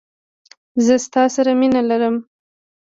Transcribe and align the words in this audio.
زه 0.85 0.95
ستا 1.05 1.23
سره 1.35 1.51
مینه 1.59 1.81
لرم. 1.89 2.15